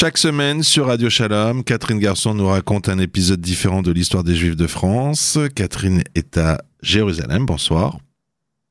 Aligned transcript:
Chaque 0.00 0.16
semaine 0.16 0.62
sur 0.62 0.86
Radio 0.86 1.10
Shalom, 1.10 1.62
Catherine 1.62 1.98
Garçon 1.98 2.32
nous 2.32 2.46
raconte 2.46 2.88
un 2.88 2.98
épisode 2.98 3.42
différent 3.42 3.82
de 3.82 3.92
l'histoire 3.92 4.24
des 4.24 4.34
Juifs 4.34 4.56
de 4.56 4.66
France. 4.66 5.38
Catherine 5.54 6.02
est 6.14 6.38
à 6.38 6.62
Jérusalem. 6.80 7.44
Bonsoir. 7.44 7.98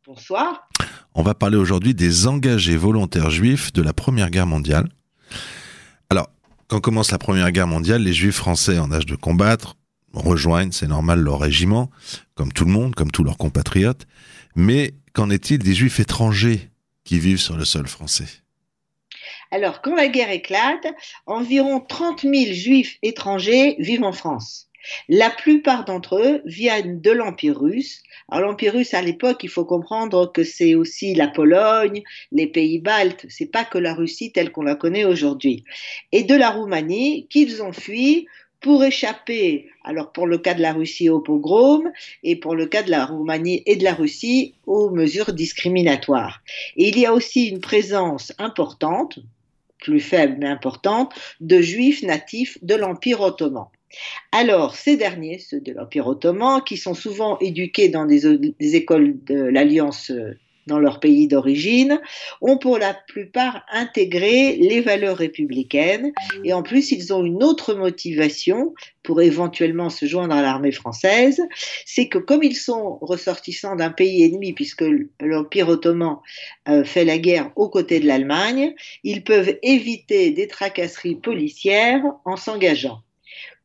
Bonsoir. 0.08 0.68
On 1.14 1.22
va 1.22 1.36
parler 1.36 1.58
aujourd'hui 1.58 1.94
des 1.94 2.26
engagés 2.26 2.78
volontaires 2.78 3.30
juifs 3.30 3.72
de 3.74 3.84
la 3.84 3.94
Première 3.94 4.32
Guerre 4.32 4.48
mondiale. 4.48 4.90
Alors, 6.10 6.32
quand 6.68 6.80
commence 6.80 7.12
la 7.12 7.20
Première 7.20 7.52
Guerre 7.52 7.68
mondiale, 7.68 8.02
les 8.02 8.14
Juifs 8.14 8.38
français 8.38 8.80
en 8.80 8.92
âge 8.92 9.06
de 9.06 9.16
combattre 9.16 9.76
rejoignent, 10.14 10.72
c'est 10.72 10.88
normal, 10.88 11.20
leur 11.20 11.40
régiment, 11.40 11.92
comme 12.34 12.52
tout 12.52 12.66
le 12.66 12.72
monde, 12.72 12.96
comme 12.96 13.12
tous 13.12 13.24
leurs 13.24 13.38
compatriotes. 13.38 14.08
Mais 14.56 14.96
qu'en 15.14 15.30
est-il 15.30 15.60
des 15.60 15.76
Juifs 15.76 16.00
étrangers 16.00 16.72
qui 17.04 17.20
vivent 17.20 17.40
sur 17.40 17.56
le 17.56 17.66
sol 17.66 17.86
français? 17.86 18.30
Alors, 19.52 19.82
quand 19.82 19.96
la 19.96 20.08
guerre 20.08 20.32
éclate, 20.32 20.88
environ 21.26 21.80
30 21.80 22.22
000 22.22 22.54
juifs 22.54 22.98
étrangers 23.02 23.76
vivent 23.80 24.04
en 24.04 24.14
France. 24.14 24.70
La 25.08 25.30
plupart 25.30 25.86
d'entre 25.86 26.18
eux 26.18 26.42
viennent 26.46 27.02
de 27.02 27.12
l'Empire 27.12 27.60
russe. 27.60 28.02
Alors 28.30 28.50
l'Empire 28.50 28.74
russe 28.74 28.94
à 28.94 29.02
l'époque, 29.02 29.44
il 29.44 29.50
faut 29.50 29.66
comprendre 29.66 30.32
que 30.32 30.44
c'est 30.44 30.76
aussi 30.76 31.16
la 31.16 31.28
Pologne, 31.28 32.04
les 32.32 32.48
pays 32.48 32.80
baltes, 32.80 33.26
c'est 33.30 33.52
pas 33.52 33.66
que 33.66 33.78
la 33.78 33.94
Russie 33.94 34.32
telle 34.32 34.52
qu'on 34.52 34.64
la 34.64 34.76
connaît 34.76 35.06
aujourd'hui. 35.06 35.66
Et 36.12 36.24
de 36.24 36.36
la 36.36 36.50
Roumanie 36.50 37.28
qu'ils 37.30 37.62
ont 37.62 37.74
fui 37.74 38.28
pour 38.62 38.84
échapper, 38.84 39.70
alors 39.84 40.12
pour 40.12 40.28
le 40.28 40.38
cas 40.38 40.54
de 40.54 40.62
la 40.62 40.74
Russie 40.74 41.10
au 41.10 41.20
pogrom 41.20 41.92
et 42.24 42.36
pour 42.36 42.56
le 42.56 42.66
cas 42.66 42.84
de 42.84 42.92
la 42.92 43.06
Roumanie 43.06 43.64
et 43.66 43.76
de 43.76 43.84
la 43.84 43.94
Russie 43.94 44.56
aux 44.66 44.90
mesures 44.90 45.34
discriminatoires. 45.34 46.42
Et 46.76 46.90
il 46.90 47.00
y 47.00 47.06
a 47.06 47.14
aussi 47.14 47.48
une 47.48 47.62
présence 47.62 48.34
importante, 48.38 49.20
plus 49.80 50.02
faible 50.02 50.38
mais 50.40 50.48
importante, 50.48 51.14
de 51.40 51.62
juifs 51.62 52.04
natifs 52.04 52.58
de 52.62 52.76
l'Empire 52.76 53.22
ottoman. 53.22 53.68
Alors, 54.32 54.76
ces 54.76 54.98
derniers, 54.98 55.40
ceux 55.40 55.62
de 55.62 55.72
l'Empire 55.72 56.08
ottoman, 56.08 56.62
qui 56.64 56.78
sont 56.78 56.94
souvent 56.94 57.40
éduqués 57.40 57.90
dans 57.90 58.06
des, 58.06 58.76
écoles 58.76 59.24
de 59.24 59.42
l'Alliance 59.42 60.12
euh, 60.12 60.38
dans 60.70 60.80
leur 60.80 61.00
pays 61.00 61.28
d'origine, 61.28 62.00
ont 62.42 62.58
pour 62.58 62.78
la 62.78 62.94
plupart 62.94 63.66
intégré 63.72 64.56
les 64.56 64.82
valeurs 64.82 65.18
républicaines 65.18 66.14
et 66.44 66.54
en 66.54 66.64
plus 66.64 66.92
ils 66.92 67.14
ont 67.14 67.26
une 67.26 67.44
autre 67.44 67.74
motivation 67.74 68.74
pour 69.04 69.22
éventuellement 69.22 69.90
se 69.90 70.06
joindre 70.06 70.36
à 70.36 70.42
l'armée 70.42 70.72
française, 70.72 71.42
c'est 71.86 72.08
que 72.08 72.20
comme 72.20 72.44
ils 72.44 72.56
sont 72.56 73.00
ressortissants 73.02 73.76
d'un 73.76 73.90
pays 73.90 74.24
ennemi, 74.24 74.54
puisque 74.54 74.86
l'Empire 75.20 75.70
ottoman 75.70 76.18
euh, 76.68 76.84
fait 76.84 77.06
la 77.06 77.18
guerre 77.18 77.52
aux 77.56 77.70
côtés 77.70 78.00
de 78.00 78.08
l'Allemagne, 78.08 78.74
ils 79.04 79.24
peuvent 79.24 79.58
éviter 79.64 80.30
des 80.32 80.48
tracasseries 80.48 81.16
policières 81.16 82.04
en 82.26 82.38
s'engageant. 82.38 83.00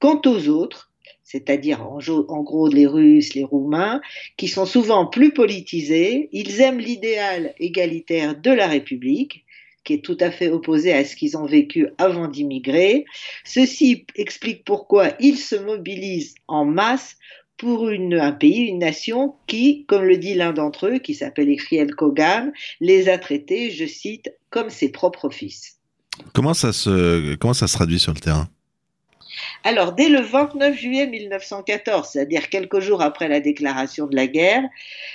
Quant 0.00 0.20
aux 0.26 0.48
autres, 0.48 0.93
c'est-à-dire 1.24 1.82
en, 1.82 2.42
gros 2.42 2.68
les 2.68 2.86
Russes, 2.86 3.34
les 3.34 3.44
Roumains, 3.44 4.00
qui 4.36 4.46
sont 4.46 4.66
souvent 4.66 5.06
plus 5.06 5.32
politisés, 5.32 6.28
ils 6.32 6.60
aiment 6.60 6.78
l'idéal 6.78 7.54
égalitaire 7.58 8.38
de 8.38 8.50
la 8.50 8.68
République, 8.68 9.44
qui 9.84 9.94
est 9.94 10.04
tout 10.04 10.16
à 10.20 10.30
fait 10.30 10.50
opposé 10.50 10.92
à 10.92 11.04
ce 11.04 11.16
qu'ils 11.16 11.36
ont 11.36 11.46
vécu 11.46 11.88
avant 11.98 12.28
d'immigrer. 12.28 13.04
Ceci 13.44 14.06
explique 14.16 14.64
pourquoi 14.64 15.12
ils 15.18 15.38
se 15.38 15.56
mobilisent 15.56 16.34
en 16.46 16.64
masse 16.64 17.16
pour 17.56 17.88
un 17.88 18.32
pays, 18.32 18.66
une 18.66 18.80
nation 18.80 19.34
qui, 19.46 19.84
comme 19.86 20.04
le 20.04 20.18
dit 20.18 20.34
l'un 20.34 20.52
d'entre 20.52 20.88
eux, 20.88 20.98
qui 20.98 21.14
s'appelle 21.14 21.48
Ekhriel 21.48 21.94
Kogan, 21.94 22.52
les 22.80 23.08
a 23.08 23.16
traités, 23.18 23.70
je 23.70 23.86
cite, 23.86 24.32
comme 24.50 24.70
ses 24.70 24.90
propres 24.90 25.30
fils. 25.30 25.78
Comment 26.32 26.54
ça 26.54 26.72
se, 26.72 27.34
comment 27.36 27.54
ça 27.54 27.66
se 27.66 27.74
traduit 27.74 27.98
sur 27.98 28.12
le 28.12 28.20
terrain? 28.20 28.48
Alors, 29.62 29.92
dès 29.92 30.08
le 30.08 30.20
29 30.20 30.76
juillet 30.76 31.06
1914, 31.06 32.10
c'est-à-dire 32.12 32.48
quelques 32.48 32.80
jours 32.80 33.02
après 33.02 33.28
la 33.28 33.40
déclaration 33.40 34.06
de 34.06 34.14
la 34.14 34.26
guerre, 34.26 34.62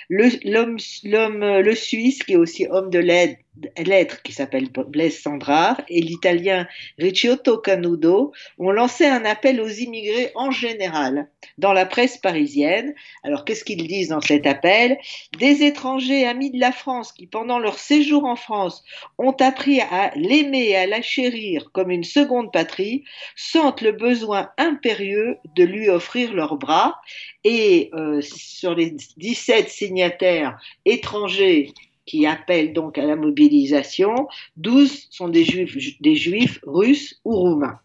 l'homme, 0.10 0.78
le 1.04 1.76
Suisse, 1.76 2.24
qui 2.24 2.34
est 2.34 2.38
aussi 2.38 2.68
homme 2.68 2.90
de 2.90 3.00
l'aide, 3.00 3.38
lettre 3.78 4.22
qui 4.22 4.34
s'appelle 4.34 4.70
Blaise 4.70 5.20
Sandrard 5.20 5.82
et 5.88 6.02
l'italien 6.02 6.68
Ricciotto 6.98 7.58
Canudo 7.58 8.32
ont 8.58 8.72
lancé 8.72 9.06
un 9.06 9.26
appel 9.26 9.62
aux 9.62 9.68
immigrés 9.68 10.32
en 10.36 10.52
général 10.52 11.30
dans 11.58 11.74
la 11.74 11.86
presse 11.86 12.18
parisienne. 12.18 12.94
Alors 13.24 13.46
qu'est-ce 13.46 13.64
qu'ils 13.64 13.88
disent 13.88 14.10
dans 14.10 14.22
cet 14.22 14.46
appel? 14.46 14.98
Des 15.38 15.64
étrangers 15.64 16.26
amis 16.26 16.52
de 16.52 16.60
la 16.60 16.72
France 16.72 17.12
qui 17.12 17.28
pendant 17.28 17.60
leur 17.60 17.78
séjour 17.78 18.26
en 18.26 18.36
France 18.36 18.84
ont 19.18 19.36
appris 19.40 19.82
à 19.82 20.12
l'aimer 20.16 20.70
et 20.70 20.76
à 20.76 20.88
la 20.88 21.02
chérir 21.02 21.72
comme 21.72 21.92
une 21.92 22.04
seconde 22.04 22.52
patrie 22.52 23.04
sentent 23.36 23.82
le 23.82 23.92
besoin 23.92 24.50
impérieux 24.58 25.38
de 25.56 25.64
lui 25.64 25.90
offrir 25.90 26.34
leurs 26.34 26.58
bras 26.58 27.00
et 27.44 27.90
euh, 27.94 28.22
sur 28.22 28.76
les 28.76 28.96
17 29.18 29.70
signataires 29.70 30.60
étrangers 30.86 31.74
qui 32.10 32.26
appellent 32.26 32.74
donc 32.74 32.98
à 32.98 33.06
la 33.06 33.16
mobilisation, 33.16 34.28
12 34.58 35.10
sont 35.12 35.30
des 35.30 35.46
juifs, 35.46 35.78
des 36.02 36.16
juifs 36.16 36.60
russes 36.66 37.20
ou 37.24 37.36
roumains. 37.36 37.80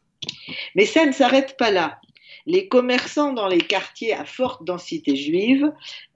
Mais 0.74 0.86
ça 0.86 1.04
ne 1.04 1.12
s'arrête 1.12 1.58
pas 1.58 1.70
là. 1.70 2.00
Les 2.46 2.66
commerçants 2.66 3.34
dans 3.34 3.48
les 3.48 3.60
quartiers 3.60 4.14
à 4.14 4.24
forte 4.24 4.64
densité 4.64 5.14
juive, 5.14 5.70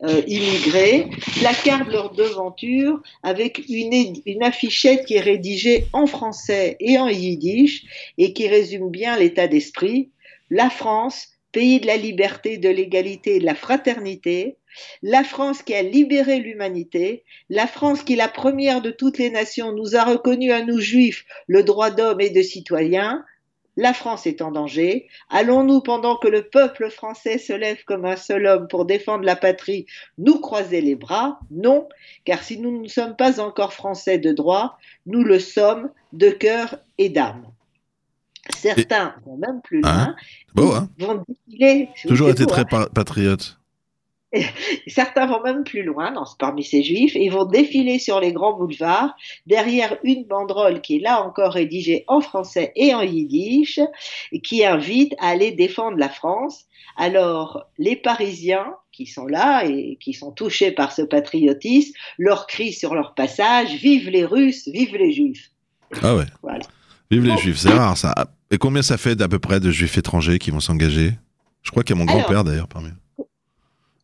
euh, 0.05 0.23
immigrés, 0.27 1.11
placardent 1.39 1.91
leur 1.91 2.13
devanture 2.13 2.99
avec 3.23 3.63
une, 3.69 4.15
une 4.25 4.43
affichette 4.43 5.05
qui 5.05 5.17
est 5.17 5.21
rédigée 5.21 5.85
en 5.93 6.07
français 6.07 6.79
et 6.81 6.99
en 6.99 7.09
yiddish 7.09 7.85
et 8.17 8.33
qui 8.33 8.49
résume 8.49 8.91
bien 8.91 9.19
l'état 9.19 9.49
d'esprit. 9.49 10.09
La 10.49 10.71
France, 10.71 11.38
pays 11.53 11.81
de 11.81 11.87
la 11.87 11.97
liberté, 11.97 12.59
de 12.59 12.69
l'égalité 12.69 13.37
et 13.37 13.41
de 13.41 13.45
la 13.45 13.55
fraternité, 13.55 14.57
la 15.03 15.25
France 15.25 15.63
qui 15.63 15.75
a 15.75 15.83
libéré 15.83 16.39
l'humanité, 16.39 17.25
la 17.49 17.67
France 17.67 18.03
qui, 18.03 18.17
la 18.17 18.29
première 18.29 18.83
de 18.83 18.91
toutes 18.91 19.19
les 19.19 19.31
nations, 19.31 19.73
nous 19.73 19.97
a 19.97 20.05
reconnu 20.05 20.53
à 20.53 20.63
nous 20.63 20.79
juifs 20.79 21.25
le 21.47 21.63
droit 21.63 21.91
d'homme 21.91 22.21
et 22.21 22.31
de 22.31 22.43
citoyen, 22.43 23.25
la 23.79 23.95
France 23.95 24.27
est 24.27 24.43
en 24.43 24.51
danger. 24.51 25.07
Allons-nous, 25.31 25.81
pendant 25.83 26.17
que 26.17 26.27
le 26.27 26.43
peuple 26.43 26.91
français 26.91 27.39
se 27.39 27.53
lève 27.53 27.85
comme 27.85 28.05
un 28.05 28.17
seul 28.17 28.45
homme 28.47 28.67
pour 28.67 28.85
défendre 28.85 29.25
la 29.25 29.37
patrie, 29.37 29.87
nous 30.19 30.41
croiser 30.41 30.81
les 30.81 30.97
bras? 30.97 31.39
Non, 31.53 31.89
car 32.25 32.43
si 32.43 32.59
nous 32.59 32.83
ne 32.83 32.89
sommes 32.89 33.15
pas 33.15 33.39
encore 33.39 33.73
français 33.73 34.19
de 34.19 34.33
droit, 34.33 34.79
nous 35.07 35.23
le 35.23 35.39
sommes 35.39 35.93
de 36.13 36.29
cœur 36.29 36.77
et 36.99 37.09
d'âme. 37.09 37.47
Certains 38.57 39.15
vont 39.25 39.37
même 39.37 39.61
plus 39.63 39.81
hein 39.85 40.15
loin. 40.55 40.89
Hein 41.03 41.23
Toujours 42.07 42.31
été 42.31 42.47
très 42.47 42.65
hein. 42.73 42.87
patriote. 42.95 43.59
Certains 44.87 45.27
vont 45.27 45.43
même 45.43 45.65
plus 45.65 45.83
loin 45.83 46.13
dans, 46.13 46.27
parmi 46.39 46.63
ces 46.63 46.83
juifs 46.83 47.17
et 47.17 47.29
vont 47.31 47.45
défiler 47.45 47.99
sur 47.99 48.21
les 48.21 48.33
grands 48.33 48.57
boulevards 48.57 49.15
derrière 49.47 49.97
une 50.05 50.25
banderole 50.25 50.81
qui 50.81 50.97
est 50.97 51.01
là 51.01 51.23
encore 51.23 51.53
rédigée 51.53 52.05
en 52.09 52.21
français 52.21 52.73
et 52.77 52.95
en 52.95 53.03
yiddish 53.03 53.81
et 54.33 54.41
qui 54.41 54.65
invite 54.65 55.15
à 55.19 55.29
aller 55.29 55.53
défendre 55.53 55.97
la 55.97 56.09
France. 56.09 56.65
Alors 56.97 57.67
les 57.79 57.97
Parisiens 57.97 58.75
qui 58.93 59.07
sont 59.07 59.27
là 59.27 59.65
et 59.65 59.97
qui 60.01 60.13
sont 60.13 60.33
touchés 60.33 60.73
par 60.73 60.93
ce 60.93 61.03
patriotisme 61.03 61.93
leur 62.19 62.47
crient 62.47 62.73
sur 62.73 62.95
leur 62.95 63.15
passage 63.15 63.75
Vive 63.75 64.11
les 64.11 64.25
Russes, 64.25 64.69
vive 64.69 64.97
les 64.97 65.13
Juifs. 65.13 65.51
Ah 66.03 66.15
ouais. 66.17 66.25
Vive 67.11 67.25
les 67.25 67.37
Juifs, 67.39 67.59
c'est 67.59 67.71
rare 67.71 67.97
ça. 67.97 68.15
Et 68.51 68.59
combien 68.59 68.83
ça 68.83 68.97
fait 68.97 69.15
d'à 69.15 69.29
peu 69.29 69.39
près 69.39 69.61
de 69.61 69.71
Juifs 69.71 69.99
étrangers 69.99 70.39
qui 70.39 70.51
vont 70.51 70.61
s'engager? 70.61 71.13
Je 71.63 71.71
crois 71.71 71.83
qu'il 71.83 71.97
y 71.97 71.99
a 71.99 72.05
mon 72.05 72.11
grand-père 72.11 72.45
d'ailleurs 72.45 72.69
parmi 72.69 72.89
eux. 72.89 73.25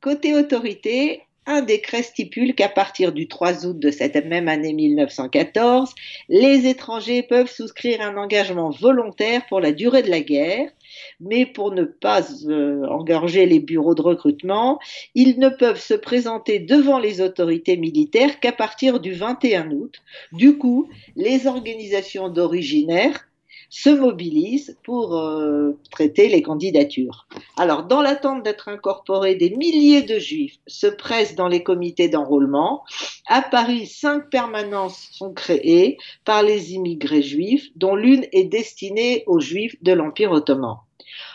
Côté 0.02 0.34
autorité, 0.34 1.22
un 1.46 1.62
décret 1.62 2.02
stipule 2.02 2.54
qu'à 2.54 2.68
partir 2.68 3.12
du 3.12 3.26
3 3.26 3.64
août 3.64 3.78
de 3.78 3.90
cette 3.90 4.22
même 4.26 4.48
année 4.48 4.74
1914, 4.74 5.94
les 6.28 6.66
étrangers 6.66 7.22
peuvent 7.22 7.50
souscrire 7.50 8.02
un 8.02 8.18
engagement 8.18 8.68
volontaire 8.70 9.46
pour 9.46 9.60
la 9.60 9.72
durée 9.72 10.02
de 10.02 10.10
la 10.10 10.20
guerre, 10.20 10.70
mais 11.20 11.46
pour 11.46 11.72
ne 11.72 11.84
pas 11.84 12.22
euh, 12.46 12.86
engorger 12.88 13.46
les 13.46 13.60
bureaux 13.60 13.94
de 13.94 14.02
recrutement, 14.02 14.78
ils 15.14 15.38
ne 15.38 15.48
peuvent 15.48 15.80
se 15.80 15.94
présenter 15.94 16.58
devant 16.58 16.98
les 16.98 17.22
autorités 17.22 17.78
militaires 17.78 18.40
qu'à 18.40 18.52
partir 18.52 19.00
du 19.00 19.12
21 19.12 19.70
août. 19.70 20.02
Du 20.32 20.58
coup, 20.58 20.88
les 21.16 21.46
organisations 21.46 22.28
d'originaires 22.28 23.26
se 23.74 23.90
mobilisent 23.90 24.78
pour 24.84 25.16
euh, 25.16 25.76
traiter 25.90 26.28
les 26.28 26.42
candidatures. 26.42 27.26
Alors, 27.56 27.82
dans 27.82 28.02
l'attente 28.02 28.44
d'être 28.44 28.68
incorporés, 28.68 29.34
des 29.34 29.50
milliers 29.50 30.02
de 30.02 30.20
juifs 30.20 30.60
se 30.68 30.86
pressent 30.86 31.34
dans 31.34 31.48
les 31.48 31.64
comités 31.64 32.08
d'enrôlement. 32.08 32.84
À 33.26 33.42
Paris, 33.42 33.88
cinq 33.88 34.30
permanences 34.30 35.08
sont 35.10 35.32
créées 35.32 35.98
par 36.24 36.44
les 36.44 36.74
immigrés 36.74 37.22
juifs, 37.22 37.70
dont 37.74 37.96
l'une 37.96 38.28
est 38.30 38.44
destinée 38.44 39.24
aux 39.26 39.40
juifs 39.40 39.74
de 39.82 39.92
l'Empire 39.92 40.30
ottoman. 40.30 40.76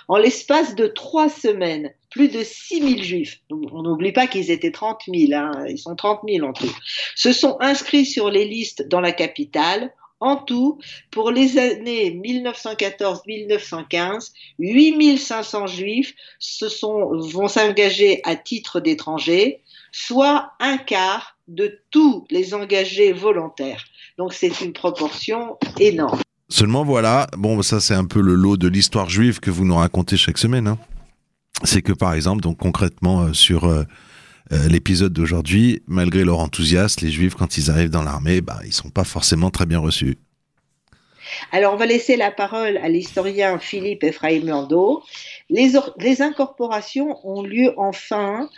En 0.07 0.15
l'espace 0.15 0.75
de 0.75 0.87
trois 0.87 1.27
semaines, 1.27 1.91
plus 2.09 2.29
de 2.29 2.41
6 2.41 2.79
000 2.79 3.03
juifs, 3.03 3.41
on 3.51 3.83
n'oublie 3.83 4.13
pas 4.13 4.27
qu'ils 4.27 4.49
étaient 4.49 4.71
30 4.71 5.01
000, 5.13 5.33
hein, 5.33 5.65
ils 5.69 5.77
sont 5.77 5.95
30 5.95 6.21
000 6.27 6.47
en 6.47 6.53
tout, 6.53 6.73
se 7.15 7.31
sont 7.33 7.57
inscrits 7.59 8.05
sur 8.05 8.31
les 8.31 8.45
listes 8.45 8.87
dans 8.87 9.01
la 9.01 9.11
capitale 9.11 9.93
En 10.19 10.35
tout, 10.35 10.79
pour 11.11 11.31
les 11.31 11.57
années 11.57 12.11
1914-1915, 12.11 14.31
8500 14.59 15.67
juifs 15.67 16.13
vont 16.71 17.47
s'engager 17.47 18.19
à 18.25 18.35
titre 18.35 18.81
d'étrangers, 18.81 19.61
soit 19.91 20.51
un 20.59 20.77
quart 20.77 21.37
de 21.47 21.79
tous 21.89 22.27
les 22.29 22.53
engagés 22.53 23.13
volontaires. 23.13 23.85
Donc 24.17 24.33
c'est 24.33 24.61
une 24.61 24.73
proportion 24.73 25.57
énorme. 25.79 26.19
Seulement 26.49 26.83
voilà, 26.83 27.27
bon 27.37 27.61
ça 27.61 27.79
c'est 27.79 27.93
un 27.93 28.05
peu 28.05 28.21
le 28.21 28.33
lot 28.33 28.57
de 28.57 28.67
l'histoire 28.67 29.09
juive 29.09 29.39
que 29.39 29.51
vous 29.51 29.65
nous 29.65 29.75
racontez 29.75 30.17
chaque 30.17 30.37
semaine. 30.37 30.67
Hein. 30.67 30.77
C'est 31.63 31.81
que 31.81 31.93
par 31.93 32.13
exemple, 32.13 32.41
donc 32.41 32.57
concrètement 32.57 33.21
euh, 33.21 33.33
sur 33.33 33.65
euh, 33.65 33.83
euh, 34.51 34.67
l'épisode 34.67 35.13
d'aujourd'hui, 35.13 35.83
malgré 35.87 36.23
leur 36.23 36.39
enthousiasme, 36.39 37.05
les 37.05 37.11
juifs 37.11 37.35
quand 37.35 37.57
ils 37.57 37.69
arrivent 37.69 37.89
dans 37.89 38.03
l'armée, 38.03 38.41
bah, 38.41 38.59
ils 38.65 38.73
sont 38.73 38.89
pas 38.89 39.03
forcément 39.03 39.51
très 39.51 39.65
bien 39.65 39.79
reçus. 39.79 40.17
Alors 41.51 41.73
on 41.73 41.77
va 41.77 41.85
laisser 41.85 42.17
la 42.17 42.31
parole 42.31 42.77
à 42.77 42.89
l'historien 42.89 43.59
Philippe 43.59 44.03
Ephraim 44.03 44.45
Landau. 44.45 45.03
Les, 45.49 46.21
incorporations 46.21 47.17
ont 47.23 47.43
lieu 47.43 47.73
en 47.77 47.91
fin, 47.91 48.49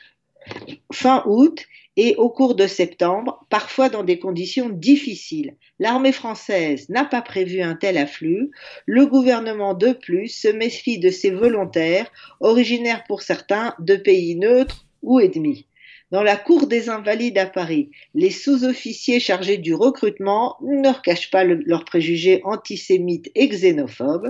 fin 0.92 1.24
août 1.26 1.66
et 1.98 2.16
au 2.16 2.30
cours 2.30 2.56
de 2.56 2.68
septembre, 2.68 3.46
parfois 3.50 3.90
dans 3.90 4.04
des 4.04 4.18
conditions 4.18 4.70
difficiles. 4.70 5.56
L'armée 5.80 6.14
française 6.14 6.88
n'a 6.88 7.04
pas 7.04 7.22
prévu 7.22 7.62
un 7.62 7.76
tel 7.76 7.98
afflux. 7.98 8.52
Le 8.86 9.06
gouvernement, 9.06 9.74
de 9.74 9.92
plus, 9.92 10.30
se 10.30 10.48
méfie 10.48 11.00
de 11.00 11.10
ses 11.10 11.32
volontaires, 11.32 12.10
originaires 12.40 13.04
pour 13.08 13.22
certains 13.22 13.76
de 13.80 13.98
pays 13.98 14.38
neutres 14.38 14.86
ou 15.02 15.20
ennemis. 15.20 15.68
Dans 16.12 16.24
la 16.24 16.36
cour 16.36 16.68
des 16.68 16.90
Invalides 16.90 17.38
à 17.38 17.46
Paris, 17.46 17.90
les 18.16 18.32
sous-officiers 18.32 19.22
chargés 19.22 19.58
du 19.58 19.74
recrutement 19.74 20.58
ne 20.62 20.92
cachent 21.02 21.32
pas 21.32 21.46
leurs 21.46 21.86
préjugés 21.86 22.42
antisémites 22.44 23.32
et 23.34 23.48
xénophobes. 23.48 24.30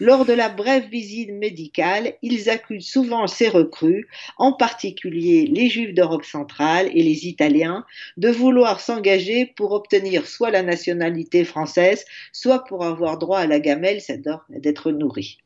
Lors 0.00 0.24
de 0.24 0.32
la 0.32 0.48
brève 0.48 0.88
visite 0.88 1.30
médicale, 1.32 2.14
ils 2.22 2.48
accusent 2.48 2.88
souvent 2.88 3.26
ces 3.26 3.50
recrues, 3.50 4.08
en 4.38 4.54
particulier 4.54 5.44
les 5.46 5.68
Juifs 5.68 5.92
d'Europe 5.92 6.24
centrale 6.24 6.88
et 6.94 7.02
les 7.02 7.26
Italiens, 7.26 7.84
de 8.16 8.30
vouloir 8.30 8.80
s'engager 8.80 9.44
pour 9.44 9.72
obtenir 9.72 10.26
soit 10.26 10.50
la 10.50 10.62
nationalité 10.62 11.44
française, 11.44 12.06
soit 12.32 12.64
pour 12.64 12.86
avoir 12.86 13.18
droit 13.18 13.40
à 13.40 13.46
la 13.46 13.60
gamelle, 13.60 14.00
c'est 14.00 14.22
d'être 14.48 14.92
nourris. 14.92 15.36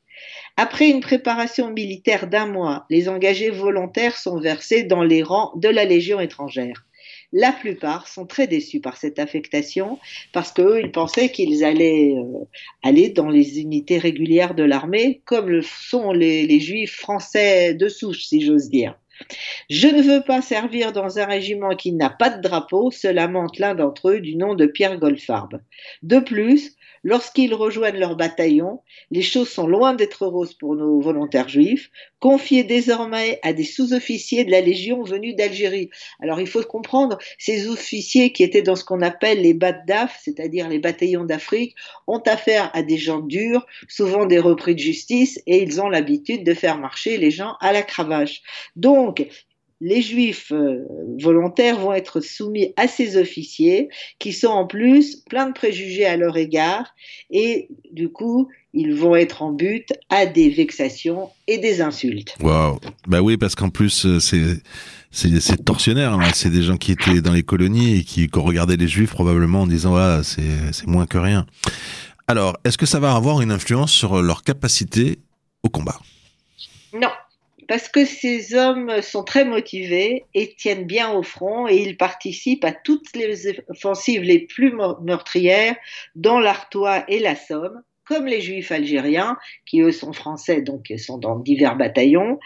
Après 0.56 0.88
une 0.88 1.00
préparation 1.00 1.70
militaire 1.70 2.26
d'un 2.26 2.46
mois, 2.46 2.84
les 2.90 3.08
engagés 3.08 3.50
volontaires 3.50 4.18
sont 4.18 4.38
versés 4.38 4.82
dans 4.82 5.02
les 5.02 5.22
rangs 5.22 5.52
de 5.56 5.68
la 5.68 5.84
Légion 5.84 6.20
étrangère. 6.20 6.84
La 7.32 7.50
plupart 7.50 8.08
sont 8.08 8.26
très 8.26 8.46
déçus 8.46 8.80
par 8.80 8.98
cette 8.98 9.18
affectation 9.18 9.98
parce 10.34 10.52
qu'eux, 10.52 10.80
ils 10.82 10.92
pensaient 10.92 11.30
qu'ils 11.30 11.64
allaient 11.64 12.14
euh, 12.14 12.44
aller 12.82 13.08
dans 13.08 13.30
les 13.30 13.58
unités 13.58 13.96
régulières 13.96 14.54
de 14.54 14.64
l'armée, 14.64 15.22
comme 15.24 15.48
le 15.48 15.62
sont 15.62 16.12
les, 16.12 16.60
juifs 16.60 16.96
français 16.96 17.72
de 17.72 17.88
souche, 17.88 18.24
si 18.24 18.42
j'ose 18.42 18.68
dire. 18.68 18.98
Je 19.70 19.88
ne 19.88 20.02
veux 20.02 20.22
pas 20.22 20.42
servir 20.42 20.92
dans 20.92 21.18
un 21.18 21.24
régiment 21.24 21.74
qui 21.74 21.92
n'a 21.92 22.10
pas 22.10 22.28
de 22.28 22.42
drapeau, 22.42 22.90
se 22.90 23.08
lamente 23.08 23.58
l'un 23.58 23.74
d'entre 23.74 24.10
eux 24.10 24.20
du 24.20 24.36
nom 24.36 24.54
de 24.54 24.66
Pierre 24.66 24.98
Goldfarb. 24.98 25.60
De 26.02 26.18
plus, 26.18 26.76
Lorsqu'ils 27.04 27.54
rejoignent 27.54 27.98
leur 27.98 28.16
bataillon, 28.16 28.80
les 29.10 29.22
choses 29.22 29.48
sont 29.48 29.66
loin 29.66 29.94
d'être 29.94 30.26
roses 30.26 30.54
pour 30.54 30.76
nos 30.76 31.00
volontaires 31.00 31.48
juifs, 31.48 31.90
confiés 32.20 32.62
désormais 32.62 33.40
à 33.42 33.52
des 33.52 33.64
sous-officiers 33.64 34.44
de 34.44 34.52
la 34.52 34.60
Légion 34.60 35.02
venus 35.02 35.34
d'Algérie. 35.34 35.90
Alors 36.20 36.40
il 36.40 36.46
faut 36.46 36.62
comprendre, 36.62 37.18
ces 37.38 37.68
officiers 37.68 38.32
qui 38.32 38.44
étaient 38.44 38.62
dans 38.62 38.76
ce 38.76 38.84
qu'on 38.84 39.02
appelle 39.02 39.42
les 39.42 39.54
BATDAF, 39.54 40.20
c'est-à-dire 40.22 40.68
les 40.68 40.78
bataillons 40.78 41.24
d'Afrique, 41.24 41.74
ont 42.06 42.20
affaire 42.20 42.70
à 42.72 42.82
des 42.82 42.98
gens 42.98 43.20
durs, 43.20 43.66
souvent 43.88 44.26
des 44.26 44.38
repris 44.38 44.74
de 44.74 44.80
justice, 44.80 45.40
et 45.46 45.62
ils 45.62 45.80
ont 45.80 45.88
l'habitude 45.88 46.44
de 46.44 46.54
faire 46.54 46.78
marcher 46.78 47.18
les 47.18 47.32
gens 47.32 47.56
à 47.60 47.72
la 47.72 47.82
cravache. 47.82 48.42
Donc, 48.76 49.26
les 49.82 50.00
juifs 50.00 50.52
euh, 50.52 50.86
volontaires 51.20 51.78
vont 51.80 51.92
être 51.92 52.20
soumis 52.20 52.72
à 52.76 52.86
ces 52.86 53.16
officiers 53.16 53.88
qui 54.20 54.32
sont 54.32 54.48
en 54.48 54.64
plus 54.64 55.16
plein 55.28 55.48
de 55.48 55.52
préjugés 55.52 56.06
à 56.06 56.16
leur 56.16 56.36
égard 56.36 56.94
et 57.30 57.68
du 57.90 58.08
coup 58.08 58.48
ils 58.72 58.94
vont 58.94 59.16
être 59.16 59.42
en 59.42 59.50
but 59.50 59.92
à 60.08 60.24
des 60.24 60.50
vexations 60.50 61.30
et 61.48 61.58
des 61.58 61.80
insultes. 61.80 62.36
Waouh 62.40 62.78
Bah 63.08 63.22
oui 63.22 63.36
parce 63.36 63.56
qu'en 63.56 63.70
plus 63.70 64.06
euh, 64.06 64.20
c'est 64.20 64.62
c'est 65.10 65.64
torsionnaire, 65.64 66.14
hein. 66.14 66.30
c'est 66.32 66.48
des 66.48 66.62
gens 66.62 66.78
qui 66.78 66.92
étaient 66.92 67.20
dans 67.20 67.34
les 67.34 67.42
colonies 67.42 67.98
et 67.98 68.04
qui, 68.04 68.30
regardaient 68.32 68.78
les 68.78 68.88
juifs 68.88 69.10
probablement 69.10 69.62
en 69.62 69.66
disant 69.66 69.94
ah, 69.96 70.22
c'est 70.22 70.86
moins 70.86 71.04
que 71.04 71.18
rien. 71.18 71.44
Alors, 72.28 72.56
est-ce 72.64 72.78
que 72.78 72.86
ça 72.86 72.98
va 72.98 73.14
avoir 73.14 73.42
une 73.42 73.50
influence 73.50 73.92
sur 73.92 74.22
leur 74.22 74.42
capacité 74.42 75.18
au 75.62 75.68
combat? 75.68 76.00
Non, 76.94 77.10
parce 77.72 77.88
que 77.88 78.04
ces 78.04 78.54
hommes 78.54 79.00
sont 79.00 79.24
très 79.24 79.46
motivés 79.46 80.26
et 80.34 80.54
tiennent 80.56 80.84
bien 80.84 81.10
au 81.10 81.22
front 81.22 81.66
et 81.66 81.76
ils 81.76 81.96
participent 81.96 82.66
à 82.66 82.72
toutes 82.72 83.16
les 83.16 83.48
offensives 83.70 84.20
les 84.20 84.40
plus 84.40 84.74
meurtrières 85.00 85.74
dans 86.14 86.38
l'Artois 86.38 87.02
et 87.08 87.18
la 87.18 87.34
Somme 87.34 87.82
comme 88.04 88.26
les 88.26 88.42
juifs 88.42 88.72
algériens, 88.72 89.38
qui 89.64 89.80
eux 89.80 89.92
sont 89.92 90.12
français, 90.12 90.60
donc 90.60 90.92
sont 90.98 91.16
dans 91.16 91.38
divers 91.38 91.76
bataillons. 91.76 92.38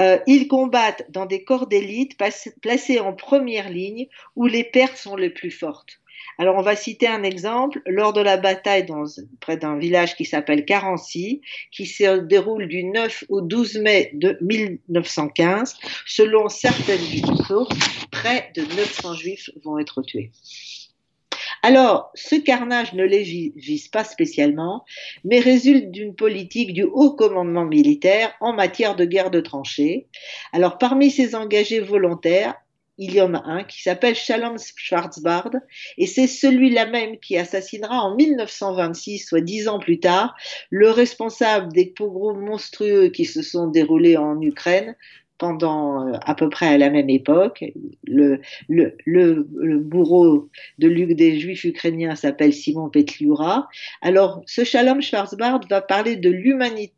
Euh, 0.00 0.18
ils 0.26 0.48
combattent 0.48 1.04
dans 1.10 1.26
des 1.26 1.44
corps 1.44 1.66
d'élite 1.66 2.16
placés 2.62 3.00
en 3.00 3.12
première 3.12 3.68
ligne 3.68 4.06
où 4.36 4.46
les 4.46 4.64
pertes 4.64 4.96
sont 4.96 5.16
les 5.16 5.28
plus 5.28 5.50
fortes. 5.50 6.00
Alors 6.38 6.56
on 6.56 6.62
va 6.62 6.76
citer 6.76 7.06
un 7.06 7.22
exemple 7.22 7.82
lors 7.86 8.12
de 8.12 8.20
la 8.20 8.36
bataille 8.36 8.86
près 9.40 9.56
d'un 9.56 9.78
village 9.78 10.16
qui 10.16 10.24
s'appelle 10.24 10.64
Carancy, 10.64 11.40
qui 11.70 11.86
se 11.86 12.20
déroule 12.20 12.68
du 12.68 12.84
9 12.84 13.24
au 13.28 13.40
12 13.40 13.78
mai 13.78 14.10
de 14.14 14.38
1915. 14.40 15.76
Selon 16.06 16.48
certaines 16.48 16.98
sources, 17.46 17.76
près 18.10 18.50
de 18.56 18.62
900 18.62 19.14
juifs 19.14 19.50
vont 19.64 19.78
être 19.78 20.02
tués. 20.02 20.30
Alors, 21.64 22.10
ce 22.14 22.34
carnage 22.34 22.92
ne 22.92 23.04
les 23.04 23.22
vise 23.54 23.86
pas 23.86 24.02
spécialement, 24.02 24.84
mais 25.24 25.38
résulte 25.38 25.92
d'une 25.92 26.16
politique 26.16 26.72
du 26.72 26.82
haut 26.82 27.12
commandement 27.12 27.64
militaire 27.64 28.34
en 28.40 28.52
matière 28.52 28.96
de 28.96 29.04
guerre 29.04 29.30
de 29.30 29.40
tranchées. 29.40 30.08
Alors, 30.52 30.76
parmi 30.78 31.12
ces 31.12 31.36
engagés 31.36 31.78
volontaires, 31.78 32.56
il 33.04 33.14
y 33.14 33.20
en 33.20 33.34
a 33.34 33.42
un 33.44 33.64
qui 33.64 33.82
s'appelle 33.82 34.14
Shalom 34.14 34.56
Schwarzbard, 34.76 35.50
et 35.98 36.06
c'est 36.06 36.28
celui-là 36.28 36.86
même 36.86 37.18
qui 37.18 37.36
assassinera 37.36 38.02
en 38.02 38.14
1926, 38.14 39.18
soit 39.18 39.40
dix 39.40 39.66
ans 39.66 39.80
plus 39.80 39.98
tard, 39.98 40.36
le 40.70 40.90
responsable 40.90 41.72
des 41.72 41.86
pogroms 41.86 42.38
monstrueux 42.38 43.08
qui 43.08 43.24
se 43.24 43.42
sont 43.42 43.66
déroulés 43.66 44.16
en 44.16 44.40
Ukraine 44.40 44.94
pendant 45.38 46.06
euh, 46.06 46.12
à 46.22 46.36
peu 46.36 46.48
près 46.48 46.66
à 46.66 46.78
la 46.78 46.90
même 46.90 47.10
époque. 47.10 47.64
Le, 48.04 48.40
bourreau 49.78 50.48
de 50.78 51.12
des 51.14 51.40
Juifs 51.40 51.64
ukrainiens 51.64 52.14
s'appelle 52.14 52.52
Simon 52.52 52.88
Petliura. 52.88 53.68
Alors, 54.02 54.44
ce 54.46 54.62
Shalom 54.62 55.02
Schwarzbard 55.02 55.62
va 55.68 55.80
parler 55.80 56.14
de 56.14 56.30
l'inhumanité 56.30 56.92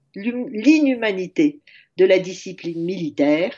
de 1.96 2.04
la 2.04 2.18
discipline 2.18 2.84
militaire 2.84 3.52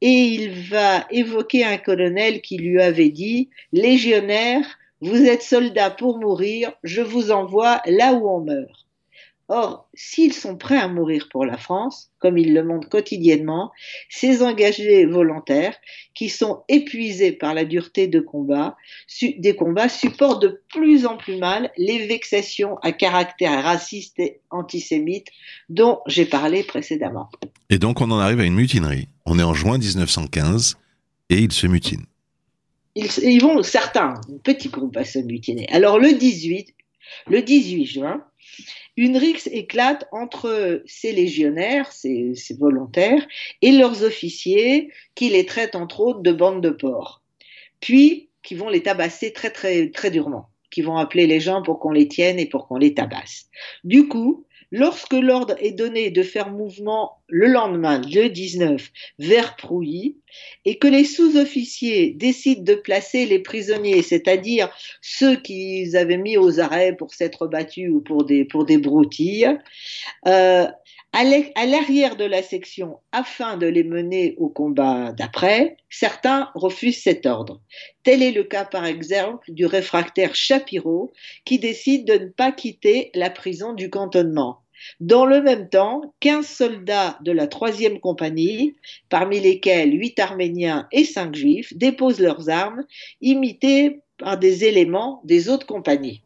et 0.00 0.08
il 0.08 0.50
va 0.68 1.06
évoquer 1.10 1.64
un 1.64 1.78
colonel 1.78 2.40
qui 2.40 2.58
lui 2.58 2.80
avait 2.80 3.10
dit 3.10 3.50
Légionnaire, 3.72 4.64
vous 5.00 5.24
êtes 5.24 5.42
soldat 5.42 5.90
pour 5.90 6.18
mourir, 6.18 6.72
je 6.82 7.02
vous 7.02 7.30
envoie 7.30 7.82
là 7.86 8.14
où 8.14 8.28
on 8.28 8.40
meurt. 8.40 8.85
Or, 9.48 9.88
s'ils 9.94 10.32
sont 10.32 10.56
prêts 10.56 10.78
à 10.78 10.88
mourir 10.88 11.28
pour 11.30 11.44
la 11.44 11.56
France, 11.56 12.10
comme 12.18 12.36
ils 12.36 12.52
le 12.52 12.64
montrent 12.64 12.88
quotidiennement, 12.88 13.70
ces 14.10 14.42
engagés 14.42 15.06
volontaires, 15.06 15.76
qui 16.14 16.28
sont 16.28 16.64
épuisés 16.68 17.30
par 17.30 17.54
la 17.54 17.64
dureté 17.64 18.08
de 18.08 18.18
combat, 18.18 18.76
des 19.22 19.54
combats, 19.54 19.88
supportent 19.88 20.42
de 20.42 20.62
plus 20.72 21.06
en 21.06 21.16
plus 21.16 21.36
mal 21.36 21.70
les 21.76 22.06
vexations 22.08 22.76
à 22.78 22.90
caractère 22.90 23.62
raciste 23.62 24.18
et 24.18 24.40
antisémite 24.50 25.28
dont 25.68 26.00
j'ai 26.08 26.26
parlé 26.26 26.64
précédemment. 26.64 27.28
Et 27.70 27.78
donc 27.78 28.00
on 28.00 28.10
en 28.10 28.18
arrive 28.18 28.40
à 28.40 28.44
une 28.44 28.56
mutinerie. 28.56 29.08
On 29.26 29.38
est 29.38 29.44
en 29.44 29.54
juin 29.54 29.78
1915 29.78 30.76
et 31.30 31.38
ils 31.38 31.52
se 31.52 31.68
mutinent. 31.68 32.06
Ils, 32.96 33.10
ils 33.22 33.40
vont, 33.40 33.62
certains, 33.62 34.14
un 34.28 34.38
petit 34.42 34.70
groupe, 34.70 34.96
à 34.96 35.04
se 35.04 35.20
mutiner. 35.20 35.68
Alors 35.68 36.00
le 36.00 36.14
18, 36.14 36.74
le 37.28 37.42
18 37.42 37.86
juin, 37.86 38.24
une 38.96 39.16
rixe 39.16 39.48
éclate 39.52 40.06
entre 40.12 40.82
ces 40.86 41.12
légionnaires, 41.12 41.92
ces, 41.92 42.34
volontaires, 42.58 43.26
et 43.62 43.72
leurs 43.72 44.02
officiers 44.02 44.90
qui 45.14 45.28
les 45.28 45.46
traitent 45.46 45.76
entre 45.76 46.00
autres 46.00 46.22
de 46.22 46.32
bandes 46.32 46.62
de 46.62 46.70
porcs, 46.70 47.22
puis 47.80 48.30
qui 48.42 48.54
vont 48.54 48.68
les 48.68 48.82
tabasser 48.82 49.32
très 49.32 49.50
très 49.50 49.90
très 49.90 50.10
durement, 50.10 50.48
qui 50.70 50.82
vont 50.82 50.96
appeler 50.96 51.26
les 51.26 51.40
gens 51.40 51.62
pour 51.62 51.80
qu'on 51.80 51.92
les 51.92 52.08
tienne 52.08 52.38
et 52.38 52.46
pour 52.46 52.68
qu'on 52.68 52.76
les 52.76 52.94
tabasse. 52.94 53.48
Du 53.84 54.08
coup, 54.08 54.46
lorsque 54.70 55.14
l'ordre 55.14 55.56
est 55.58 55.72
donné 55.72 56.10
de 56.10 56.22
faire 56.22 56.50
mouvement 56.50 57.18
le 57.28 57.48
lendemain, 57.48 58.00
le 58.00 58.28
19, 58.28 58.90
vers 59.18 59.56
Prouilly, 59.56 60.16
et 60.64 60.78
que 60.78 60.86
les 60.86 61.04
sous-officiers 61.04 62.12
décident 62.12 62.62
de 62.62 62.74
placer 62.74 63.26
les 63.26 63.38
prisonniers, 63.38 64.02
c'est-à-dire 64.02 64.68
ceux 65.00 65.36
qu'ils 65.36 65.96
avaient 65.96 66.18
mis 66.18 66.36
aux 66.36 66.60
arrêts 66.60 66.94
pour 66.94 67.14
s'être 67.14 67.46
battus 67.46 67.90
ou 67.90 68.00
pour 68.00 68.24
des, 68.24 68.78
broutilles, 68.78 69.58
euh, 70.26 70.66
à 71.12 71.66
l'arrière 71.66 72.16
de 72.16 72.24
la 72.24 72.42
section 72.42 72.98
afin 73.10 73.56
de 73.56 73.66
les 73.66 73.84
mener 73.84 74.34
au 74.36 74.50
combat 74.50 75.12
d'après, 75.12 75.78
certains 75.88 76.50
refusent 76.54 77.02
cet 77.02 77.24
ordre. 77.24 77.62
Tel 78.02 78.22
est 78.22 78.32
le 78.32 78.44
cas 78.44 78.66
par 78.66 78.84
exemple 78.84 79.50
du 79.50 79.64
réfractaire 79.64 80.34
Chapiro 80.34 81.12
qui 81.46 81.58
décide 81.58 82.06
de 82.06 82.24
ne 82.24 82.28
pas 82.28 82.52
quitter 82.52 83.10
la 83.14 83.30
prison 83.30 83.72
du 83.72 83.88
cantonnement. 83.88 84.65
Dans 85.00 85.26
le 85.26 85.42
même 85.42 85.68
temps, 85.68 86.14
15 86.20 86.46
soldats 86.46 87.18
de 87.22 87.32
la 87.32 87.46
troisième 87.46 88.00
compagnie, 88.00 88.76
parmi 89.08 89.40
lesquels 89.40 89.92
8 89.92 90.18
Arméniens 90.18 90.88
et 90.92 91.04
5 91.04 91.34
Juifs, 91.34 91.76
déposent 91.76 92.20
leurs 92.20 92.50
armes, 92.50 92.84
imités 93.20 94.00
par 94.18 94.38
des 94.38 94.64
éléments 94.64 95.20
des 95.24 95.48
autres 95.48 95.66
compagnies. 95.66 96.22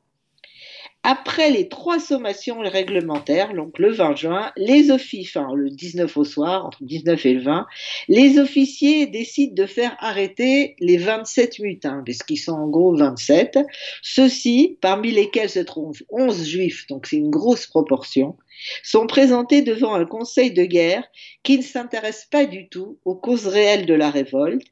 Après 1.03 1.51
les 1.51 1.69
trois 1.69 1.99
sommations 1.99 2.59
réglementaires, 2.61 3.55
donc 3.55 3.79
le 3.79 3.91
20 3.91 4.17
juin, 4.17 4.53
les 4.57 4.91
officiers, 4.91 5.41
enfin 5.41 5.55
le 5.55 5.71
19 5.71 6.15
au 6.19 6.25
soir, 6.25 6.67
entre 6.67 6.79
le 6.83 6.89
19 6.89 7.25
et 7.25 7.35
le 7.35 7.41
20, 7.41 7.67
les 8.09 8.39
officiers 8.39 9.07
décident 9.07 9.55
de 9.55 9.67
faire 9.67 9.97
arrêter 10.01 10.77
les 10.79 10.99
27 10.99 11.61
mutins, 11.61 12.03
puisqu'ils 12.05 12.37
sont 12.37 12.53
en 12.53 12.69
gros 12.69 12.95
27. 12.95 13.61
Ceux-ci, 14.03 14.77
parmi 14.83 15.11
lesquels 15.11 15.49
se 15.49 15.61
trouvent 15.61 16.03
11 16.11 16.45
juifs, 16.47 16.87
donc 16.89 17.07
c'est 17.07 17.17
une 17.17 17.31
grosse 17.31 17.67
proportion, 17.67 18.37
sont 18.83 19.07
présentés 19.07 19.63
devant 19.63 19.95
un 19.95 20.05
conseil 20.05 20.53
de 20.53 20.65
guerre 20.65 21.05
qui 21.43 21.59
ne 21.59 21.63
s'intéresse 21.63 22.27
pas 22.31 22.47
du 22.47 22.69
tout 22.69 22.99
aux 23.05 23.15
causes 23.15 23.47
réelles 23.47 23.87
de 23.87 23.95
la 23.95 24.11
révolte. 24.11 24.67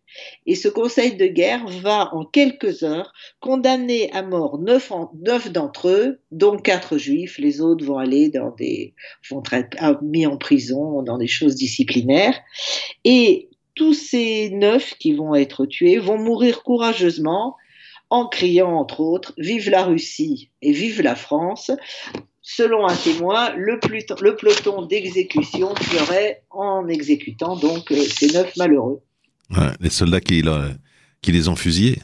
Et 0.47 0.55
ce 0.55 0.69
conseil 0.69 1.17
de 1.17 1.27
guerre 1.27 1.67
va 1.67 2.15
en 2.15 2.25
quelques 2.25 2.83
heures 2.83 3.13
condamner 3.41 4.11
à 4.13 4.23
mort 4.23 4.59
neuf, 4.59 4.91
d'entre 5.51 5.89
eux, 5.89 6.21
dont 6.31 6.57
quatre 6.57 6.99
juifs. 6.99 7.39
Les 7.39 7.61
autres 7.61 7.85
vont 7.85 7.99
aller 7.99 8.29
dans 8.29 8.51
des, 8.51 8.95
vont 9.31 9.43
être 9.53 10.03
mis 10.03 10.27
en 10.27 10.37
prison 10.37 11.03
dans 11.03 11.19
des 11.19 11.27
choses 11.27 11.55
disciplinaires. 11.55 12.39
Et 13.05 13.49
tous 13.75 13.95
ces 13.95 14.51
neuf 14.51 14.95
qui 14.99 15.13
vont 15.13 15.35
être 15.35 15.65
tués 15.67 15.99
vont 15.99 16.19
mourir 16.19 16.63
courageusement 16.63 17.57
en 18.11 18.27
criant 18.27 18.73
entre 18.73 19.01
autres 19.01 19.35
Vive 19.39 19.71
la 19.71 19.85
Russie 19.85 20.51
et 20.63 20.73
vive 20.73 21.03
la 21.03 21.15
France, 21.15 21.71
Selon 22.51 22.89
un 22.89 22.97
témoin, 22.97 23.55
le, 23.57 23.79
peloton 23.79 24.87
d'exécution 24.87 25.75
pleurait 25.75 26.45
en 26.49 26.89
exécutant 26.89 27.57
donc 27.57 27.93
euh, 27.93 28.03
ces 28.03 28.33
neuf 28.33 28.57
malheureux. 28.57 29.03
les 29.81 29.91
soldats 29.91 30.23
qui, 30.23 30.43
les 31.27 31.49
ont 31.51 31.57
fusillés 31.57 31.99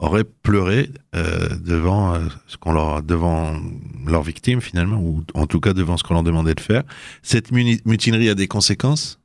auraient 0.00 0.24
pleuré 0.24 0.90
euh, 1.14 1.50
devant, 1.64 2.14
euh, 2.14 2.18
ce 2.48 2.56
qu'on 2.56 2.72
leur, 2.72 3.00
devant 3.04 3.60
leurs 4.04 4.24
victimes 4.24 4.60
finalement, 4.60 4.96
ou 4.96 5.22
en 5.34 5.46
tout 5.46 5.60
cas 5.60 5.72
devant 5.72 5.96
ce 5.96 6.02
qu'on 6.02 6.14
leur 6.14 6.24
demandait 6.24 6.56
de 6.56 6.60
faire. 6.60 6.82
Cette 7.22 7.52
mutinerie 7.52 8.28
a 8.28 8.34
des 8.34 8.48
conséquences? 8.48 9.20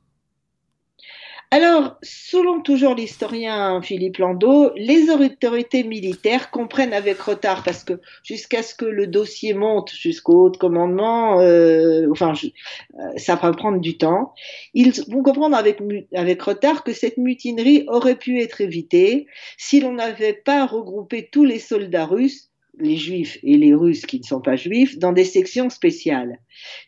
Alors, 1.52 1.98
selon 2.02 2.62
toujours 2.62 2.94
l'historien 2.94 3.82
Philippe 3.82 4.16
Landau, 4.16 4.70
les 4.74 5.10
autorités 5.10 5.84
militaires 5.84 6.50
comprennent 6.50 6.94
avec 6.94 7.20
retard 7.20 7.62
parce 7.62 7.84
que 7.84 8.00
jusqu'à 8.22 8.62
ce 8.62 8.74
que 8.74 8.86
le 8.86 9.06
dossier 9.06 9.52
monte 9.52 9.92
jusqu'au 9.92 10.46
haut 10.46 10.50
commandement, 10.50 11.40
euh, 11.40 12.06
enfin, 12.10 12.32
euh, 12.32 13.18
ça 13.18 13.34
va 13.34 13.52
prendre 13.52 13.80
du 13.80 13.98
temps. 13.98 14.32
Ils 14.72 14.92
vont 15.08 15.22
comprendre 15.22 15.54
avec, 15.54 15.78
avec 16.14 16.40
retard 16.40 16.84
que 16.84 16.94
cette 16.94 17.18
mutinerie 17.18 17.84
aurait 17.86 18.16
pu 18.16 18.40
être 18.40 18.62
évitée 18.62 19.26
si 19.58 19.80
l'on 19.80 19.92
n'avait 19.92 20.32
pas 20.32 20.64
regroupé 20.64 21.28
tous 21.30 21.44
les 21.44 21.58
soldats 21.58 22.06
russes 22.06 22.51
les 22.78 22.96
juifs 22.96 23.38
et 23.42 23.56
les 23.56 23.74
russes 23.74 24.06
qui 24.06 24.18
ne 24.18 24.24
sont 24.24 24.40
pas 24.40 24.56
juifs 24.56 24.98
dans 24.98 25.12
des 25.12 25.24
sections 25.24 25.70
spéciales. 25.70 26.38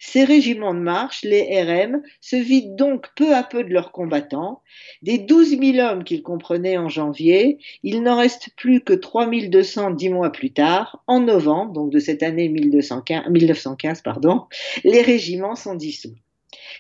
Ces 0.01 0.25
régiments 0.25 0.75
de 0.75 0.81
marche, 0.81 1.23
les 1.23 1.63
RM, 1.63 2.03
se 2.21 2.37
vident 2.37 2.75
donc 2.77 3.07
peu 3.17 3.35
à 3.35 3.43
peu 3.43 3.65
de 3.65 3.73
leurs 3.73 3.93
combattants. 3.93 4.63
Des 5.03 5.19
12 5.19 5.59
000 5.59 5.79
hommes 5.79 6.05
qu'ils 6.05 6.23
comprenaient 6.23 6.79
en 6.79 6.89
janvier, 6.89 7.59
il 7.83 8.03
n'en 8.03 8.17
reste 8.17 8.51
plus 8.57 8.81
que 8.81 8.93
3 8.93 9.27
200 9.27 9.91
dix 9.93 10.09
mois 10.09 10.31
plus 10.31 10.53
tard. 10.53 11.03
En 11.07 11.21
novembre, 11.21 11.73
donc 11.73 11.91
de 11.91 11.99
cette 11.99 12.23
année 12.23 12.49
1915, 12.49 14.03
pardon, 14.03 14.45
les 14.85 15.03
régiments 15.03 15.57
sont 15.57 15.75
dissous. 15.75 16.15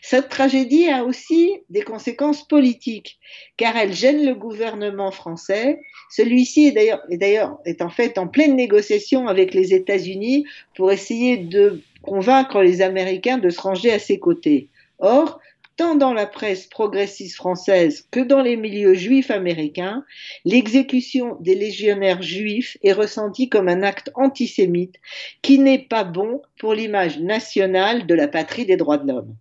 Cette 0.02 0.28
tragédie 0.28 0.88
a 0.88 1.04
aussi 1.04 1.52
des 1.70 1.82
conséquences 1.82 2.46
politiques, 2.46 3.18
car 3.56 3.76
elle 3.76 3.92
gêne 3.92 4.24
le 4.24 4.34
gouvernement 4.34 5.10
français. 5.10 5.80
Celui-ci 6.10 6.66
est 6.66 6.72
d'ailleurs, 7.16 7.58
est 7.64 7.82
en 7.82 7.90
fait 7.90 8.18
en 8.18 8.26
pleine 8.26 8.56
négociation 8.56 9.28
avec 9.28 9.54
les 9.54 9.74
États-Unis 9.74 10.46
pour 10.76 10.92
essayer 10.92 11.36
de 11.36 11.82
convaincre 12.02 12.62
les 12.62 12.82
Américains 12.82 13.38
de 13.38 13.50
se 13.50 13.60
ranger 13.60 13.92
à 13.92 13.98
ses 13.98 14.18
côtés. 14.18 14.68
Or, 14.98 15.40
tant 15.76 15.96
dans 15.96 16.12
la 16.12 16.26
presse 16.26 16.66
progressiste 16.66 17.36
française 17.36 18.06
que 18.10 18.20
dans 18.20 18.42
les 18.42 18.56
milieux 18.56 18.94
juifs 18.94 19.30
américains, 19.30 20.04
l'exécution 20.44 21.36
des 21.40 21.54
légionnaires 21.54 22.22
juifs 22.22 22.76
est 22.82 22.92
ressentie 22.92 23.48
comme 23.48 23.68
un 23.68 23.82
acte 23.82 24.10
antisémite 24.14 24.96
qui 25.42 25.58
n'est 25.58 25.86
pas 25.86 26.04
bon 26.04 26.42
pour 26.58 26.74
l'image 26.74 27.18
nationale 27.18 28.06
de 28.06 28.14
la 28.14 28.28
patrie 28.28 28.66
des 28.66 28.76
droits 28.76 28.98
de 28.98 29.08
l'homme. 29.08 29.36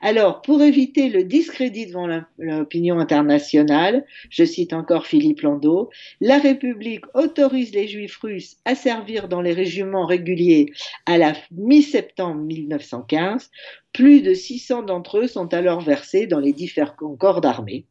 Alors, 0.00 0.42
pour 0.42 0.62
éviter 0.62 1.08
le 1.08 1.24
discrédit 1.24 1.86
devant 1.86 2.08
l'opinion 2.38 2.98
internationale, 2.98 4.04
je 4.30 4.44
cite 4.44 4.72
encore 4.72 5.06
Philippe 5.06 5.42
Landau, 5.42 5.90
la 6.20 6.38
République 6.38 7.04
autorise 7.14 7.72
les 7.72 7.88
Juifs 7.88 8.18
russes 8.18 8.56
à 8.64 8.74
servir 8.74 9.28
dans 9.28 9.40
les 9.40 9.52
régiments 9.52 10.06
réguliers 10.06 10.72
à 11.06 11.18
la 11.18 11.34
mi-septembre 11.52 12.42
1915. 12.42 13.50
Plus 13.92 14.22
de 14.22 14.34
600 14.34 14.82
d'entre 14.82 15.18
eux 15.18 15.26
sont 15.26 15.52
alors 15.54 15.80
versés 15.80 16.26
dans 16.26 16.40
les 16.40 16.52
différents 16.52 17.16
corps 17.16 17.40
d'armée. 17.40 17.86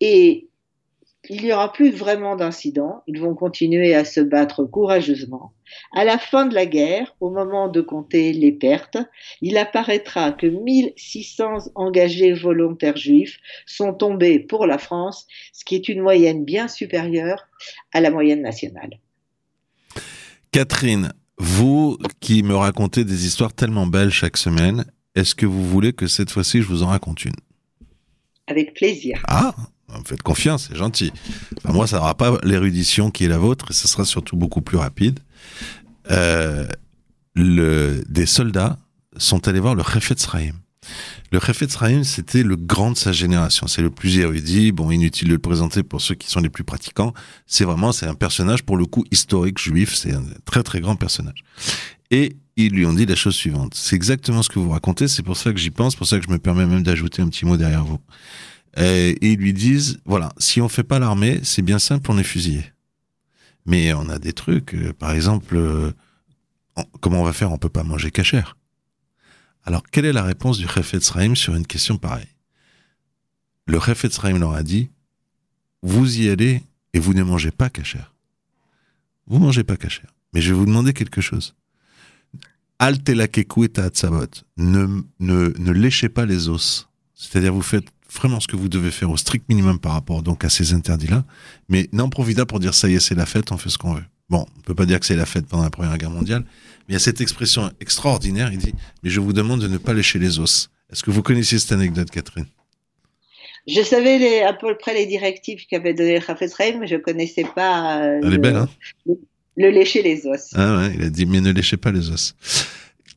Et 0.00 0.48
il 1.28 1.42
n'y 1.42 1.52
aura 1.52 1.72
plus 1.72 1.90
vraiment 1.90 2.34
d'incidents, 2.34 3.02
ils 3.06 3.20
vont 3.20 3.34
continuer 3.34 3.94
à 3.94 4.04
se 4.04 4.20
battre 4.20 4.64
courageusement. 4.64 5.52
À 5.92 6.04
la 6.04 6.18
fin 6.18 6.46
de 6.46 6.54
la 6.54 6.66
guerre, 6.66 7.14
au 7.20 7.30
moment 7.30 7.68
de 7.68 7.80
compter 7.80 8.32
les 8.32 8.52
pertes, 8.52 8.98
il 9.40 9.56
apparaîtra 9.56 10.32
que 10.32 10.46
1600 10.46 11.70
engagés 11.74 12.32
volontaires 12.32 12.96
juifs 12.96 13.38
sont 13.66 13.94
tombés 13.94 14.40
pour 14.40 14.66
la 14.66 14.78
France, 14.78 15.26
ce 15.52 15.64
qui 15.64 15.76
est 15.76 15.88
une 15.88 16.02
moyenne 16.02 16.44
bien 16.44 16.66
supérieure 16.66 17.46
à 17.92 18.00
la 18.00 18.10
moyenne 18.10 18.42
nationale. 18.42 18.98
Catherine, 20.50 21.12
vous 21.38 21.98
qui 22.20 22.42
me 22.42 22.54
racontez 22.54 23.04
des 23.04 23.26
histoires 23.26 23.54
tellement 23.54 23.86
belles 23.86 24.10
chaque 24.10 24.36
semaine, 24.36 24.84
est-ce 25.14 25.34
que 25.34 25.46
vous 25.46 25.64
voulez 25.64 25.92
que 25.92 26.06
cette 26.06 26.30
fois-ci 26.30 26.62
je 26.62 26.66
vous 26.66 26.82
en 26.82 26.88
raconte 26.88 27.24
une? 27.24 27.32
Avec 28.48 28.74
plaisir. 28.74 29.22
Ah, 29.28 29.54
vous 29.98 30.04
faites 30.04 30.22
confiance, 30.22 30.68
c'est 30.70 30.76
gentil. 30.76 31.12
moi, 31.64 31.86
ça 31.86 31.98
n'aura 31.98 32.14
pas 32.14 32.38
l'érudition 32.42 33.10
qui 33.10 33.24
est 33.24 33.28
la 33.28 33.38
vôtre, 33.38 33.70
et 33.70 33.74
ce 33.74 33.88
sera 33.88 34.04
surtout 34.04 34.36
beaucoup 34.36 34.62
plus 34.62 34.78
rapide. 34.78 35.20
Euh, 36.10 36.66
des 37.34 38.26
soldats 38.26 38.78
sont 39.16 39.48
allés 39.48 39.60
voir 39.60 39.74
le 39.74 39.82
Chefetz 39.82 40.26
Chaim. 40.30 40.54
Le 41.30 41.40
Chefetz 41.40 41.78
Chaim, 41.78 42.04
c'était 42.04 42.42
le 42.42 42.56
grand 42.56 42.90
de 42.90 42.96
sa 42.96 43.12
génération. 43.12 43.66
C'est 43.66 43.82
le 43.82 43.90
plus 43.90 44.18
érudit. 44.18 44.72
Bon, 44.72 44.90
inutile 44.90 45.28
de 45.28 45.34
le 45.34 45.38
présenter 45.38 45.82
pour 45.82 46.00
ceux 46.00 46.14
qui 46.14 46.28
sont 46.28 46.40
les 46.40 46.50
plus 46.50 46.64
pratiquants. 46.64 47.14
C'est 47.46 47.64
vraiment, 47.64 47.92
c'est 47.92 48.06
un 48.06 48.14
personnage, 48.14 48.64
pour 48.64 48.76
le 48.76 48.84
coup, 48.84 49.04
historique 49.10 49.58
juif. 49.58 49.94
C'est 49.94 50.12
un 50.12 50.24
très, 50.44 50.62
très 50.62 50.80
grand 50.80 50.96
personnage. 50.96 51.44
Et 52.10 52.36
ils 52.56 52.72
lui 52.72 52.84
ont 52.84 52.92
dit 52.92 53.06
la 53.06 53.16
chose 53.16 53.34
suivante. 53.34 53.74
C'est 53.74 53.96
exactement 53.96 54.42
ce 54.42 54.50
que 54.50 54.58
vous 54.58 54.70
racontez. 54.70 55.08
C'est 55.08 55.22
pour 55.22 55.36
ça 55.36 55.52
que 55.52 55.58
j'y 55.58 55.70
pense. 55.70 55.96
pour 55.96 56.06
ça 56.06 56.18
que 56.18 56.26
je 56.26 56.30
me 56.30 56.38
permets 56.38 56.66
même 56.66 56.82
d'ajouter 56.82 57.22
un 57.22 57.28
petit 57.28 57.46
mot 57.46 57.56
derrière 57.56 57.84
vous. 57.84 57.98
Et 58.76 59.18
ils 59.20 59.38
lui 59.38 59.52
disent, 59.52 60.00
voilà, 60.04 60.32
si 60.38 60.60
on 60.60 60.68
fait 60.68 60.82
pas 60.82 60.98
l'armée, 60.98 61.40
c'est 61.42 61.62
bien 61.62 61.78
simple, 61.78 62.10
on 62.10 62.18
est 62.18 62.24
fusillé. 62.24 62.64
Mais 63.66 63.92
on 63.92 64.08
a 64.08 64.18
des 64.18 64.32
trucs, 64.32 64.74
euh, 64.74 64.92
par 64.92 65.12
exemple, 65.12 65.56
euh, 65.56 65.92
comment 67.00 67.20
on 67.20 67.24
va 67.24 67.32
faire 67.32 67.52
On 67.52 67.58
peut 67.58 67.68
pas 67.68 67.84
manger 67.84 68.10
cachère. 68.10 68.56
Alors, 69.64 69.82
quelle 69.90 70.06
est 70.06 70.12
la 70.12 70.24
réponse 70.24 70.58
du 70.58 70.66
Chefetz 70.66 71.12
Chaim 71.12 71.34
sur 71.34 71.54
une 71.54 71.66
question 71.66 71.96
pareille? 71.98 72.26
Le 73.66 73.78
Chefetz 73.78 74.20
Chaim 74.20 74.38
leur 74.38 74.54
a 74.54 74.62
dit, 74.62 74.90
vous 75.82 76.20
y 76.20 76.28
allez 76.28 76.62
et 76.94 76.98
vous 76.98 77.14
ne 77.14 77.22
mangez 77.22 77.50
pas 77.50 77.70
cachère. 77.70 78.14
Vous 79.26 79.38
mangez 79.38 79.64
pas 79.64 79.76
cachère. 79.76 80.12
Mais 80.32 80.40
je 80.40 80.52
vais 80.52 80.58
vous 80.58 80.66
demander 80.66 80.92
quelque 80.92 81.20
chose. 81.20 81.54
Ne, 84.56 85.02
ne, 85.20 85.52
ne 85.56 85.72
léchez 85.72 86.08
pas 86.08 86.26
les 86.26 86.48
os. 86.48 86.88
C'est-à-dire, 87.14 87.54
vous 87.54 87.62
faites 87.62 87.91
vraiment 88.12 88.40
ce 88.40 88.46
que 88.48 88.56
vous 88.56 88.68
devez 88.68 88.90
faire 88.90 89.10
au 89.10 89.16
strict 89.16 89.48
minimum 89.48 89.78
par 89.78 89.92
rapport 89.92 90.22
donc 90.22 90.44
à 90.44 90.50
ces 90.50 90.74
interdits-là, 90.74 91.24
mais 91.68 91.88
n'en 91.92 92.08
profitez 92.08 92.44
pour 92.44 92.60
dire 92.60 92.74
ça 92.74 92.88
y 92.88 92.94
est, 92.94 93.00
c'est 93.00 93.14
la 93.14 93.26
fête, 93.26 93.52
on 93.52 93.58
fait 93.58 93.70
ce 93.70 93.78
qu'on 93.78 93.94
veut. 93.94 94.04
Bon, 94.28 94.46
on 94.56 94.60
peut 94.60 94.74
pas 94.74 94.86
dire 94.86 95.00
que 95.00 95.06
c'est 95.06 95.16
la 95.16 95.26
fête 95.26 95.46
pendant 95.46 95.64
la 95.64 95.70
Première 95.70 95.96
Guerre 95.98 96.10
mondiale, 96.10 96.44
mais 96.88 96.90
il 96.90 96.92
y 96.94 96.96
a 96.96 97.00
cette 97.00 97.20
expression 97.20 97.70
extraordinaire, 97.80 98.50
il 98.52 98.58
dit, 98.58 98.74
mais 99.02 99.10
je 99.10 99.20
vous 99.20 99.32
demande 99.32 99.60
de 99.60 99.68
ne 99.68 99.78
pas 99.78 99.94
lécher 99.94 100.18
les 100.18 100.38
os. 100.38 100.70
Est-ce 100.90 101.02
que 101.02 101.10
vous 101.10 101.22
connaissiez 101.22 101.58
cette 101.58 101.72
anecdote, 101.72 102.10
Catherine? 102.10 102.46
Je 103.66 103.80
savais 103.82 104.18
les, 104.18 104.40
à 104.40 104.52
peu 104.52 104.76
près 104.76 104.94
les 104.94 105.06
directives 105.06 105.66
qu'avait 105.66 105.94
donné 105.94 106.18
Rafetz 106.18 106.54
mais 106.58 106.86
je 106.86 106.96
ne 106.96 107.00
connaissais 107.00 107.46
pas. 107.54 108.02
Euh, 108.02 108.20
Elle 108.24 108.34
est 108.34 108.38
belle, 108.38 108.56
hein? 108.56 108.68
le, 109.56 109.70
lécher 109.70 110.02
les 110.02 110.26
os. 110.26 110.50
Ah 110.54 110.78
ouais, 110.78 110.94
il 110.96 111.02
a 111.02 111.10
dit, 111.10 111.26
mais 111.26 111.40
ne 111.40 111.52
léchez 111.52 111.76
pas 111.76 111.92
les 111.92 112.10
os. 112.10 112.34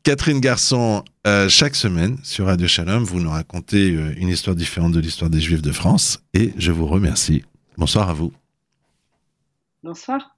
Catherine 0.05 0.39
Garçon, 0.39 1.03
euh, 1.25 1.50
chaque 1.50 1.74
semaine 1.74 2.19
sur 2.21 2.45
Radio 2.45 2.67
Shalom, 2.67 3.03
vous 3.03 3.19
nous 3.19 3.31
racontez 3.31 3.89
euh, 3.89 4.13
une 4.17 4.27
histoire 4.27 4.55
différente 4.55 4.91
de 4.91 5.00
l'histoire 5.00 5.31
des 5.31 5.41
Juifs 5.41 5.63
de 5.63 5.71
France 5.71 6.19
et 6.35 6.53
je 6.59 6.71
vous 6.71 6.85
remercie. 6.85 7.43
Bonsoir 7.75 8.07
à 8.07 8.13
vous. 8.13 8.31
Bonsoir. 9.81 10.35